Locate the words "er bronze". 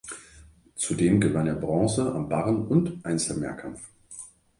1.45-2.11